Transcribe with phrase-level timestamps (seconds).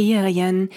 [0.00, 0.70] Ferien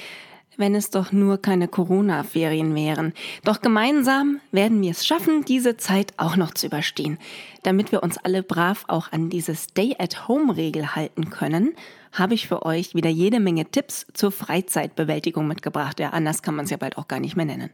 [0.58, 3.14] wenn es doch nur keine Corona-Ferien wären.
[3.44, 7.18] Doch gemeinsam werden wir es schaffen, diese Zeit auch noch zu überstehen.
[7.64, 11.74] Damit wir uns alle brav auch an diese Stay-at-Home-Regel halten können,
[12.12, 16.00] habe ich für euch wieder jede Menge Tipps zur Freizeitbewältigung mitgebracht.
[16.00, 17.72] Ja, anders kann man es ja bald auch gar nicht mehr nennen.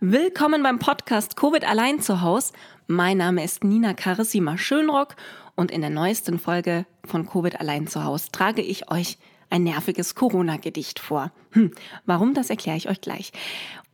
[0.00, 2.52] Willkommen beim Podcast Covid allein zu Haus.
[2.86, 5.16] Mein Name ist Nina Carissima Schönrock
[5.54, 9.16] und in der neuesten Folge von Covid allein zu Haus trage ich euch
[9.50, 11.32] ein nerviges Corona-Gedicht vor.
[11.50, 11.72] Hm,
[12.06, 13.32] warum, das erkläre ich euch gleich.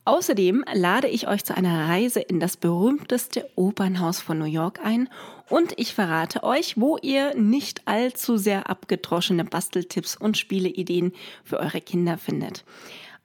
[0.05, 5.09] Außerdem lade ich euch zu einer Reise in das berühmteste Opernhaus von New York ein
[5.49, 11.81] und ich verrate euch, wo ihr nicht allzu sehr abgedroschene Basteltipps und Spieleideen für eure
[11.81, 12.65] Kinder findet.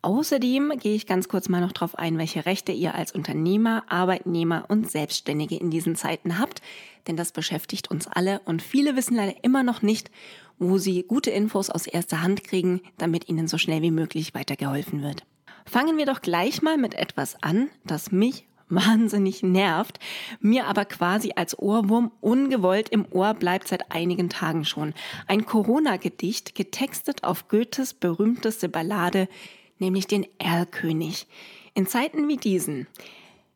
[0.03, 4.65] Außerdem gehe ich ganz kurz mal noch darauf ein, welche Rechte ihr als Unternehmer, Arbeitnehmer
[4.67, 6.63] und Selbstständige in diesen Zeiten habt,
[7.07, 10.11] denn das beschäftigt uns alle und viele wissen leider immer noch nicht,
[10.59, 15.01] wo sie gute Infos aus erster Hand kriegen, damit ihnen so schnell wie möglich weitergeholfen
[15.01, 15.23] wird.
[15.65, 19.99] Fangen wir doch gleich mal mit etwas an, das mich wahnsinnig nervt,
[20.39, 24.93] mir aber quasi als Ohrwurm ungewollt im Ohr bleibt seit einigen Tagen schon.
[25.27, 29.27] Ein Corona-Gedicht, getextet auf Goethes berühmteste Ballade,
[29.79, 31.27] nämlich den Erlkönig.
[31.73, 32.87] In Zeiten wie diesen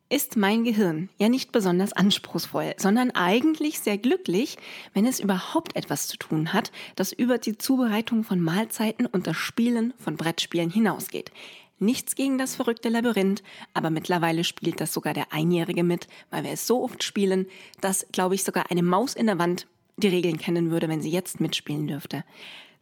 [0.08, 4.56] ist mein Gehirn ja nicht besonders anspruchsvoll, sondern eigentlich sehr glücklich,
[4.94, 9.36] wenn es überhaupt etwas zu tun hat, das über die Zubereitung von Mahlzeiten und das
[9.36, 11.32] Spielen von Brettspielen hinausgeht.
[11.78, 13.42] Nichts gegen das verrückte Labyrinth,
[13.74, 17.46] aber mittlerweile spielt das sogar der Einjährige mit, weil wir es so oft spielen,
[17.80, 19.66] dass, glaube ich, sogar eine Maus in der Wand
[19.98, 22.24] die Regeln kennen würde, wenn sie jetzt mitspielen dürfte.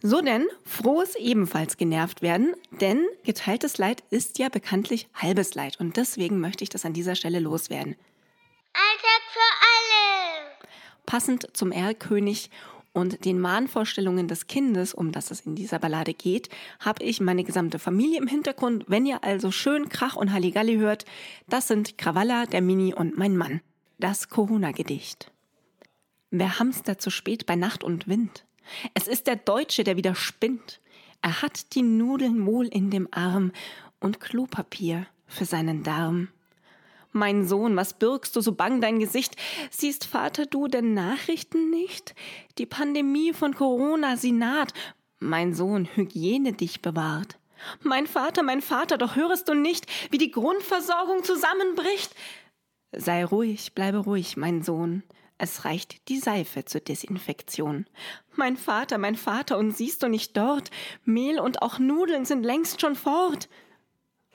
[0.07, 5.97] So denn, frohes ebenfalls genervt werden, denn geteiltes Leid ist ja bekanntlich halbes Leid und
[5.97, 7.97] deswegen möchte ich das an dieser Stelle loswerden.
[8.75, 10.69] Alltag für alle!
[11.07, 12.51] Passend zum Erlkönig
[12.93, 16.51] und den Mahnvorstellungen des Kindes, um das es in dieser Ballade geht,
[16.81, 18.85] habe ich meine gesamte Familie im Hintergrund.
[18.87, 21.07] Wenn ihr also schön Krach und Halligalli hört,
[21.49, 23.63] das sind Krawalla, der Mini und mein Mann.
[23.99, 25.33] Das Corona-Gedicht.
[26.31, 28.45] Wer hamstert zu spät bei Nacht und Wind?
[28.95, 30.81] Es ist der Deutsche, der wieder spinnt.
[31.23, 33.53] Er hat die Nudeln wohl in dem Arm
[34.01, 36.29] und Klopapier für seinen Darm.
[37.13, 39.37] Mein Sohn, was bürgst du so bang dein Gesicht?
[39.71, 42.15] Siehst Vater du denn Nachrichten nicht?
[42.59, 44.75] Die Pandemie von Corona, sie naht.
[45.21, 47.39] Mein Sohn, Hygiene dich bewahrt.
[47.83, 52.15] Mein Vater, mein Vater, doch hörest du nicht, wie die Grundversorgung zusammenbricht?
[52.93, 55.03] Sei ruhig, bleibe ruhig, mein Sohn.
[55.45, 57.85] Es reicht die Seife zur Desinfektion.
[58.35, 60.71] Mein Vater, mein Vater, und siehst du nicht dort?
[61.05, 63.51] Mehl und auch Nudeln sind längst schon fort.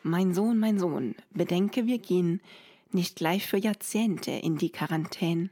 [0.04, 2.44] Mein Sohn, mein Sohn, bedenke, wir gehen
[2.92, 5.50] nicht gleich für Jahrzehnte in die Quarantäne.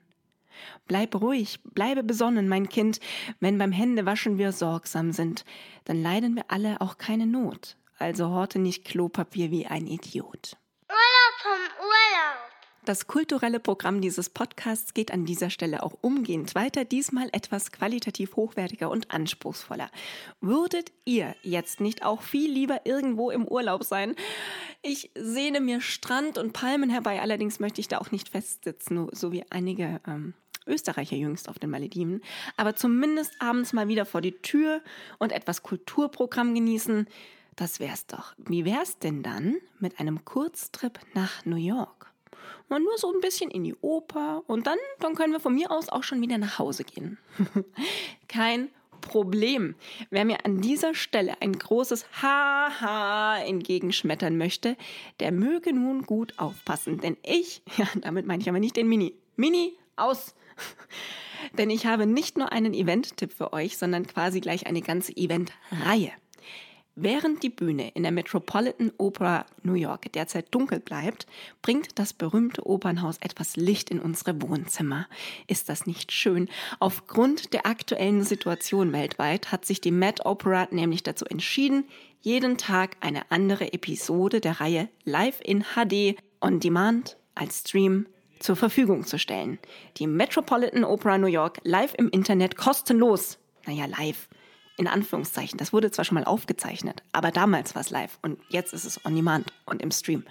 [0.86, 3.00] Bleib ruhig, bleibe besonnen, mein Kind,
[3.40, 5.44] wenn beim Händewaschen wir sorgsam sind,
[5.86, 10.56] dann leiden wir alle auch keine Not, also horte nicht Klopapier wie ein Idiot.
[10.88, 12.07] Urlaub vom Urlaub!
[12.88, 18.38] Das kulturelle Programm dieses Podcasts geht an dieser Stelle auch umgehend weiter, diesmal etwas qualitativ
[18.38, 19.92] hochwertiger und anspruchsvoller.
[20.40, 24.16] Würdet ihr jetzt nicht auch viel lieber irgendwo im Urlaub sein?
[24.84, 29.34] Ich sehne mir Strand und Palmen herbei, allerdings möchte ich da auch nicht festsitzen, so
[29.34, 30.34] wie einige ähm,
[30.66, 32.22] Österreicher jüngst auf den Malediven,
[32.56, 34.82] aber zumindest abends mal wieder vor die Tür
[35.18, 37.06] und etwas Kulturprogramm genießen.
[37.58, 38.34] Das wär's doch.
[38.38, 42.14] Wie wär's denn dann mit einem Kurztrip nach New York?
[42.70, 45.72] Mal nur so ein bisschen in die Oper und dann, dann können wir von mir
[45.72, 47.18] aus auch schon wieder nach Hause gehen.
[48.28, 48.70] Kein
[49.02, 49.76] Problem.
[50.10, 54.76] Wer mir an dieser Stelle ein großes Haha entgegenschmettern möchte,
[55.20, 57.00] der möge nun gut aufpassen.
[57.00, 59.16] Denn ich, ja, damit meine ich aber nicht den Mini.
[59.36, 60.36] Mini, aus!
[61.58, 66.12] Denn ich habe nicht nur einen Event-Tipp für euch, sondern quasi gleich eine ganze Event-Reihe.
[67.00, 71.28] Während die Bühne in der Metropolitan Opera New York derzeit dunkel bleibt,
[71.62, 75.06] bringt das berühmte Opernhaus etwas Licht in unsere Wohnzimmer.
[75.46, 76.50] Ist das nicht schön?
[76.80, 81.84] Aufgrund der aktuellen Situation weltweit hat sich die Met Opera nämlich dazu entschieden,
[82.22, 88.08] jeden Tag eine andere Episode der Reihe Live in HD on Demand als Stream
[88.40, 89.60] zur Verfügung zu stellen.
[89.98, 93.38] Die Metropolitan Opera New York live im Internet kostenlos.
[93.68, 94.28] Naja, live
[94.78, 95.58] in Anführungszeichen.
[95.58, 99.04] Das wurde zwar schon mal aufgezeichnet, aber damals war es live und jetzt ist es
[99.06, 100.24] on demand und im Stream.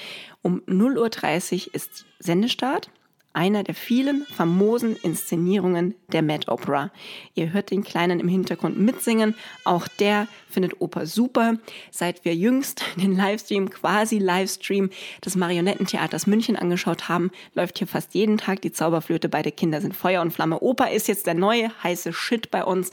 [0.42, 2.90] um 0.30 Uhr ist Sendestart
[3.38, 6.92] einer der vielen famosen Inszenierungen der Mad Opera.
[7.36, 9.36] Ihr hört den Kleinen im Hintergrund mitsingen.
[9.64, 11.54] Auch der findet Oper super.
[11.92, 14.90] Seit wir jüngst den Livestream, quasi Livestream
[15.24, 19.30] des Marionettentheaters München angeschaut haben, läuft hier fast jeden Tag die Zauberflöte.
[19.30, 20.60] Beide Kinder sind Feuer und Flamme.
[20.60, 22.90] Oper ist jetzt der neue heiße Shit bei uns.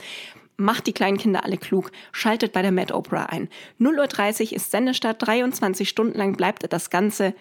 [0.58, 3.49] Macht die kleinen Kinder alle klug, schaltet bei der Mad Opera ein.
[3.81, 7.35] 0.30 Uhr ist Sendestart, 23 Stunden lang bleibt das Ganze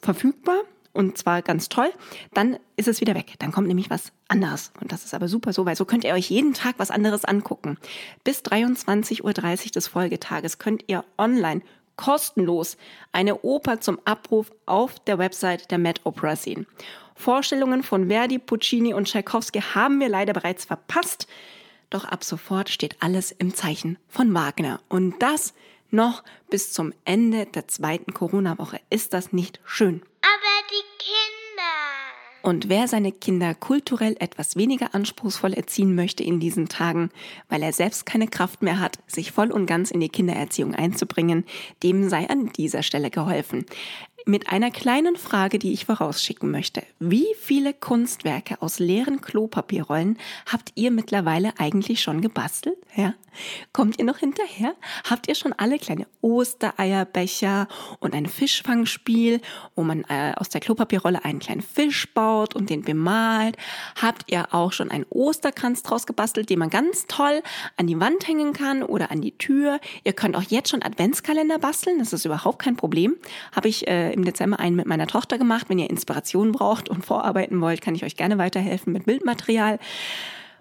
[0.00, 0.62] verfügbar
[0.92, 1.90] und zwar ganz toll,
[2.34, 3.34] dann ist es wieder weg.
[3.38, 4.72] Dann kommt nämlich was anderes.
[4.80, 7.24] Und das ist aber super so, weil so könnt ihr euch jeden Tag was anderes
[7.24, 7.78] angucken.
[8.24, 11.62] Bis 23.30 Uhr des Folgetages könnt ihr online
[11.96, 12.76] kostenlos
[13.12, 16.66] eine Oper zum Abruf auf der Website der Met Opera sehen.
[17.14, 21.28] Vorstellungen von Verdi, Puccini und Tchaikovsky haben wir leider bereits verpasst.
[21.90, 24.80] Doch ab sofort steht alles im Zeichen von Wagner.
[24.88, 25.52] Und das
[25.90, 28.80] noch bis zum Ende der zweiten Corona-Woche.
[28.88, 30.02] Ist das nicht schön?
[32.42, 37.10] Und wer seine Kinder kulturell etwas weniger anspruchsvoll erziehen möchte in diesen Tagen,
[37.48, 41.44] weil er selbst keine Kraft mehr hat, sich voll und ganz in die Kindererziehung einzubringen,
[41.82, 43.66] dem sei an dieser Stelle geholfen
[44.26, 46.82] mit einer kleinen Frage, die ich vorausschicken möchte.
[46.98, 52.76] Wie viele Kunstwerke aus leeren Klopapierrollen habt ihr mittlerweile eigentlich schon gebastelt?
[52.96, 53.14] Ja?
[53.72, 54.74] Kommt ihr noch hinterher?
[55.08, 57.68] Habt ihr schon alle kleine Ostereierbecher
[58.00, 59.40] und ein Fischfangspiel,
[59.74, 63.56] wo man äh, aus der Klopapierrolle einen kleinen Fisch baut und den bemalt?
[64.00, 67.42] Habt ihr auch schon einen Osterkranz draus gebastelt, den man ganz toll
[67.76, 69.80] an die Wand hängen kann oder an die Tür?
[70.04, 73.16] Ihr könnt auch jetzt schon Adventskalender basteln, das ist überhaupt kein Problem.
[73.52, 75.68] Habe ich äh, im Dezember einen mit meiner Tochter gemacht.
[75.68, 79.78] Wenn ihr Inspiration braucht und vorarbeiten wollt, kann ich euch gerne weiterhelfen mit Bildmaterial.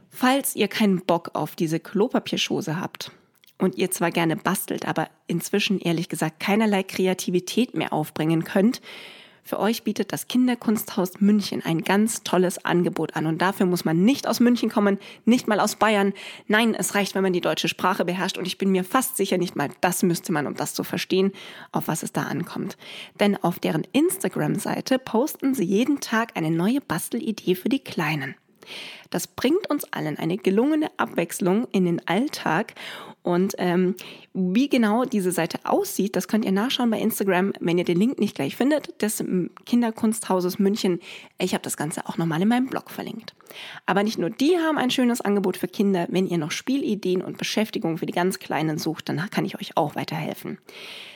[0.10, 3.12] Falls ihr keinen Bock auf diese Klopapierschose habt
[3.58, 8.82] und ihr zwar gerne bastelt, aber inzwischen ehrlich gesagt keinerlei Kreativität mehr aufbringen könnt,
[9.50, 13.26] für euch bietet das Kinderkunsthaus München ein ganz tolles Angebot an.
[13.26, 16.14] Und dafür muss man nicht aus München kommen, nicht mal aus Bayern.
[16.46, 18.38] Nein, es reicht, wenn man die deutsche Sprache beherrscht.
[18.38, 21.32] Und ich bin mir fast sicher, nicht mal das müsste man, um das zu verstehen,
[21.72, 22.78] auf was es da ankommt.
[23.20, 28.36] Denn auf deren Instagram-Seite posten sie jeden Tag eine neue Bastelidee für die Kleinen.
[29.10, 32.74] Das bringt uns allen eine gelungene Abwechslung in den Alltag.
[33.22, 33.96] Und ähm,
[34.34, 38.20] wie genau diese Seite aussieht, das könnt ihr nachschauen bei Instagram, wenn ihr den Link
[38.20, 39.24] nicht gleich findet, des
[39.66, 41.00] Kinderkunsthauses München.
[41.38, 43.36] Ich habe das Ganze auch nochmal in meinem Blog verlinkt.
[43.86, 46.08] Aber nicht nur die haben ein schönes Angebot für Kinder.
[46.10, 49.76] Wenn ihr noch Spielideen und Beschäftigung für die ganz Kleinen sucht, dann kann ich euch
[49.76, 50.60] auch weiterhelfen.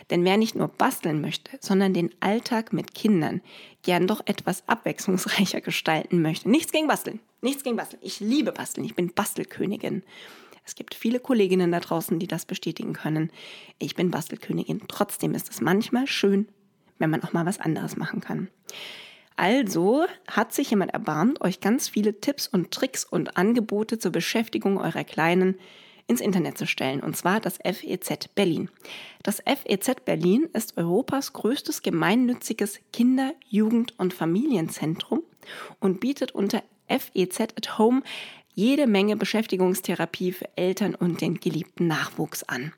[0.10, 3.42] Denn wer nicht nur basteln möchte, sondern den Alltag mit Kindern
[3.84, 6.50] gern doch etwas abwechslungsreicher gestalten möchte.
[6.50, 7.20] Nichts gegen Basteln.
[7.42, 8.02] Nichts gegen Basteln.
[8.04, 8.86] Ich liebe Basteln.
[8.86, 10.04] Ich bin Bastelkönigin.
[10.66, 13.32] Es gibt viele Kolleginnen da draußen, die das bestätigen können.
[13.80, 14.82] Ich bin Bastelkönigin.
[14.88, 16.48] Trotzdem ist es manchmal schön,
[17.00, 18.48] wenn man auch mal was anderes machen kann.
[19.36, 24.78] Also hat sich jemand erbarmt, euch ganz viele Tipps und Tricks und Angebote zur Beschäftigung
[24.78, 25.60] eurer Kleinen
[26.08, 28.70] ins Internet zu stellen, und zwar das FEZ Berlin.
[29.24, 35.24] Das FEZ Berlin ist Europas größtes gemeinnütziges Kinder-, Jugend- und Familienzentrum
[35.80, 38.04] und bietet unter FEZ at Home
[38.54, 42.74] jede Menge Beschäftigungstherapie für Eltern und den geliebten Nachwuchs an.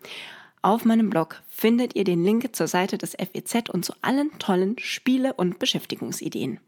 [0.62, 4.80] Auf meinem Blog findet ihr den Link zur Seite des FEZ und zu allen tollen
[4.80, 6.60] Spiele- und Beschäftigungsideen.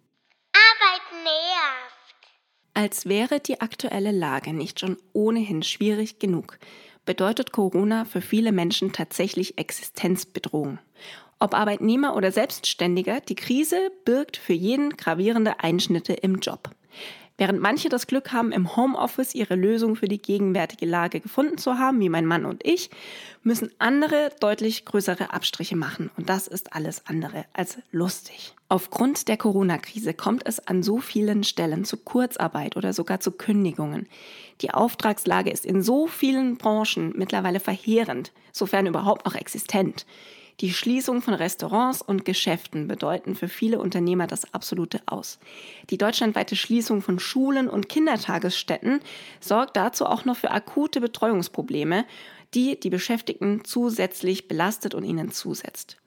[2.78, 6.60] Als wäre die aktuelle Lage nicht schon ohnehin schwierig genug,
[7.06, 10.78] bedeutet Corona für viele Menschen tatsächlich Existenzbedrohung.
[11.40, 16.70] Ob Arbeitnehmer oder Selbstständiger, die Krise birgt für jeden gravierende Einschnitte im Job.
[17.38, 21.78] Während manche das Glück haben, im Homeoffice ihre Lösung für die gegenwärtige Lage gefunden zu
[21.78, 22.90] haben, wie mein Mann und ich,
[23.44, 26.10] müssen andere deutlich größere Abstriche machen.
[26.18, 28.56] Und das ist alles andere als lustig.
[28.70, 34.08] Aufgrund der Corona-Krise kommt es an so vielen Stellen zu Kurzarbeit oder sogar zu Kündigungen.
[34.62, 40.08] Die Auftragslage ist in so vielen Branchen mittlerweile verheerend, sofern überhaupt noch existent.
[40.60, 45.38] Die Schließung von Restaurants und Geschäften bedeuten für viele Unternehmer das absolute Aus.
[45.92, 49.02] Die deutschlandweite Schließung von Schulen und Kindertagesstätten
[49.40, 52.06] sorgt dazu auch noch für akute Betreuungsprobleme,
[52.56, 55.98] die die Beschäftigten zusätzlich belastet und ihnen zusetzt.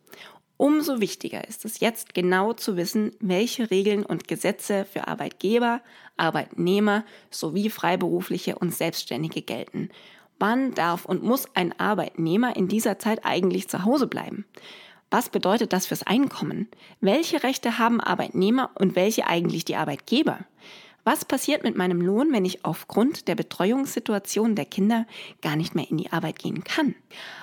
[0.56, 5.80] Umso wichtiger ist es jetzt genau zu wissen, welche Regeln und Gesetze für Arbeitgeber,
[6.16, 9.90] Arbeitnehmer sowie Freiberufliche und Selbstständige gelten.
[10.40, 14.46] Wann darf und muss ein Arbeitnehmer in dieser Zeit eigentlich zu Hause bleiben?
[15.10, 16.68] Was bedeutet das fürs Einkommen?
[17.02, 20.38] Welche Rechte haben Arbeitnehmer und welche eigentlich die Arbeitgeber?
[21.04, 25.06] Was passiert mit meinem Lohn, wenn ich aufgrund der Betreuungssituation der Kinder
[25.42, 26.94] gar nicht mehr in die Arbeit gehen kann?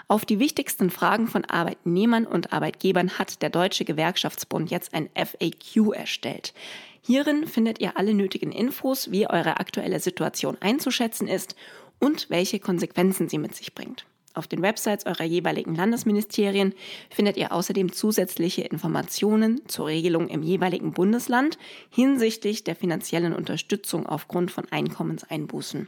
[0.07, 5.93] Auf die wichtigsten Fragen von Arbeitnehmern und Arbeitgebern hat der Deutsche Gewerkschaftsbund jetzt ein FAQ
[5.93, 6.53] erstellt.
[7.01, 11.55] Hierin findet ihr alle nötigen Infos, wie eure aktuelle Situation einzuschätzen ist
[11.99, 14.05] und welche Konsequenzen sie mit sich bringt.
[14.37, 16.75] Auf den Websites eurer jeweiligen Landesministerien
[17.09, 21.57] findet ihr außerdem zusätzliche Informationen zur Regelung im jeweiligen Bundesland
[21.89, 25.87] hinsichtlich der finanziellen Unterstützung aufgrund von Einkommenseinbußen.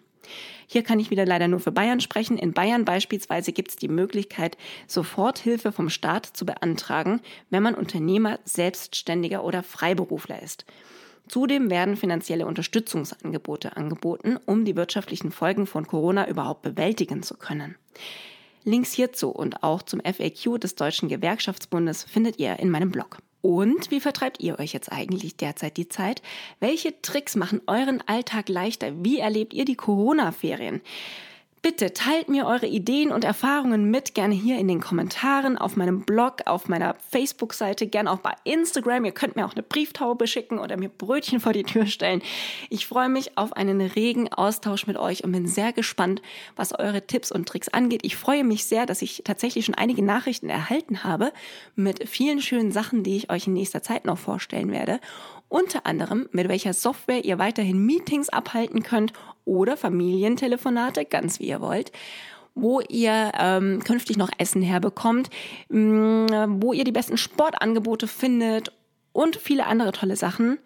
[0.66, 2.40] Hier kann ich wieder leider nur für Bayern sprechen.
[2.40, 8.40] In Bayern beispielsweise gibt es die Möglichkeit, Soforthilfe vom Staat zu beantragen, wenn man Unternehmer,
[8.46, 10.66] Selbstständiger oder Freiberufler ist.
[11.30, 17.76] Zudem werden finanzielle Unterstützungsangebote angeboten, um die wirtschaftlichen Folgen von Corona überhaupt bewältigen zu können.
[18.64, 23.20] Links hierzu und auch zum FAQ des Deutschen Gewerkschaftsbundes findet ihr in meinem Blog.
[23.42, 26.22] Und wie vertreibt ihr euch jetzt eigentlich derzeit die Zeit?
[26.60, 28.92] Welche Tricks machen euren Alltag leichter?
[29.04, 30.82] Wie erlebt ihr die Corona-Ferien?
[31.62, 36.04] Bitte teilt mir eure Ideen und Erfahrungen mit, gerne hier in den Kommentaren, auf meinem
[36.04, 39.04] Blog, auf meiner Facebook-Seite, gerne auch bei Instagram.
[39.04, 42.22] Ihr könnt mir auch eine Brieftaube schicken oder mir Brötchen vor die Tür stellen.
[42.70, 46.22] Ich freue mich auf einen regen Austausch mit euch und bin sehr gespannt,
[46.56, 48.02] was eure Tipps und Tricks angeht.
[48.04, 51.34] Ich freue mich sehr, dass ich tatsächlich schon einige Nachrichten erhalten habe
[51.76, 55.02] mit vielen schönen Sachen, die ich euch in nächster Zeit noch vorstellen werde.
[55.50, 59.14] Unter anderem, mit welcher Software ihr weiterhin Meetings abhalten könnt
[59.50, 61.92] oder Familientelefonate, ganz wie ihr wollt
[62.56, 65.30] wo ihr ähm, künftig noch Essen herbekommt,
[65.70, 68.74] mh, mm, wo ihr die besten Sportangebote findet
[69.14, 70.58] und viele andere tolle Sachen.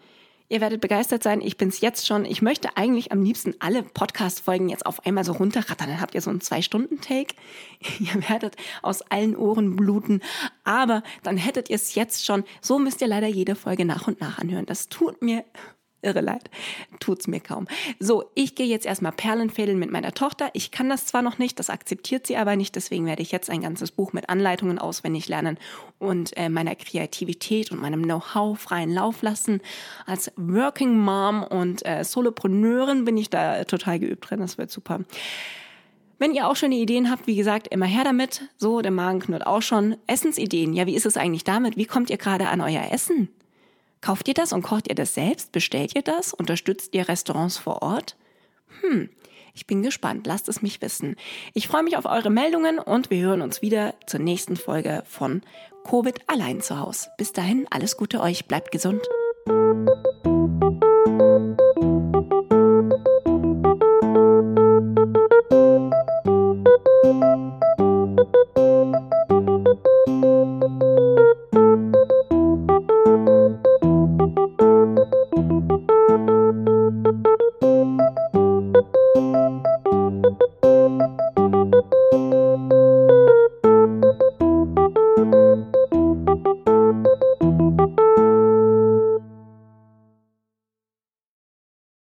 [0.49, 1.41] Ihr werdet begeistert sein.
[1.41, 2.25] Ich bin's jetzt schon.
[2.25, 5.87] Ich möchte eigentlich am liebsten alle Podcast-Folgen jetzt auf einmal so runterrattern.
[5.87, 7.33] Dann habt ihr so einen Zwei-Stunden-Take.
[7.99, 10.21] Ihr werdet aus allen Ohren bluten.
[10.63, 12.43] Aber dann hättet ihr es jetzt schon.
[12.61, 14.67] So müsst ihr leider jede Folge nach und nach anhören.
[14.67, 15.43] Das tut mir
[16.03, 16.50] irre leid.
[17.00, 17.67] Tut's mir kaum.
[18.00, 20.50] So, ich gehe jetzt erstmal Perlenfädeln mit meiner Tochter.
[20.53, 23.50] Ich kann das zwar noch nicht, das akzeptiert sie aber nicht, deswegen werde ich jetzt
[23.50, 25.57] ein ganzes Buch mit Anleitungen auswendig lernen
[26.00, 29.62] und äh, meiner Kreativität und meinem Know-how freien Lauf lassen.
[30.05, 34.39] Als Working Mom und äh, Solopreneurin bin ich da total geübt drin.
[34.39, 35.01] Das wird super.
[36.19, 38.43] Wenn ihr auch schöne Ideen habt, wie gesagt, immer her damit.
[38.57, 39.98] So, der Magen knurrt auch schon.
[40.07, 40.74] Essensideen.
[40.74, 41.75] Ja, wie ist es eigentlich damit?
[41.75, 43.29] Wie kommt ihr gerade an euer Essen?
[44.03, 45.53] Kauft ihr das und kocht ihr das selbst?
[45.53, 46.33] Bestellt ihr das?
[46.33, 48.17] Unterstützt ihr Restaurants vor Ort?
[48.81, 49.10] Hm,
[49.53, 50.27] ich bin gespannt.
[50.27, 51.15] Lasst es mich wissen.
[51.53, 55.41] Ich freue mich auf eure Meldungen und wir hören uns wieder zur nächsten Folge von
[55.86, 57.12] Covid allein zu Hause.
[57.17, 58.45] Bis dahin, alles Gute euch.
[58.45, 59.01] Bleibt gesund.